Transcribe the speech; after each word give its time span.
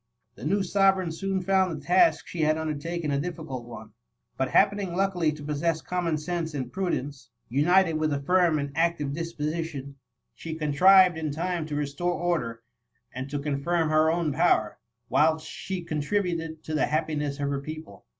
The 0.33 0.45
new 0.45 0.63
sovereign 0.63 1.11
soon 1.11 1.41
found 1.43 1.79
the 1.79 1.85
task 1.85 2.25
she 2.25 2.41
had 2.41 2.57
undertaken 2.57 3.11
a 3.11 3.19
difficult 3.21 3.65
one;' 3.65 3.91
but 4.35 4.49
happening 4.49 4.95
luckily 4.95 5.31
to 5.33 5.43
possess 5.43 5.79
common 5.79 6.17
sense 6.17 6.55
and 6.55 6.73
prudence, 6.73 7.29
united 7.49 7.93
with 7.99 8.11
a 8.11 8.19
firm 8.19 8.57
and 8.57 8.71
active 8.73 9.13
disposition, 9.13 9.81
^e 9.81 9.83
B 10.43 10.53
5 10.53 10.53
10 10.53 10.53
THE 10.53 10.53
MUMMT. 10.53 10.59
contrived 10.59 11.17
in 11.19 11.31
time 11.31 11.65
to 11.67 11.75
restore 11.75 12.13
order, 12.13 12.63
and 13.13 13.29
to 13.29 13.37
con 13.37 13.61
firm 13.61 13.89
her 13.89 14.09
own 14.09 14.33
power, 14.33 14.79
whilst 15.07 15.45
she 15.47 15.83
contributed 15.83 16.63
to 16.63 16.73
the 16.73 16.87
happiness 16.87 17.39
of 17.39 17.49
her 17.49 17.61
people. 17.61 18.05